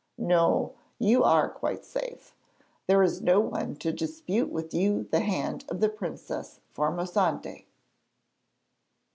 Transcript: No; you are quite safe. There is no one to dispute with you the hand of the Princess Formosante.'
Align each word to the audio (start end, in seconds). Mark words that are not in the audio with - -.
No; 0.17 0.73
you 0.97 1.23
are 1.23 1.47
quite 1.47 1.85
safe. 1.85 2.35
There 2.87 3.03
is 3.03 3.21
no 3.21 3.39
one 3.39 3.75
to 3.75 3.91
dispute 3.91 4.49
with 4.51 4.73
you 4.73 5.03
the 5.03 5.19
hand 5.19 5.63
of 5.69 5.79
the 5.79 5.89
Princess 5.89 6.59
Formosante.' 6.73 7.67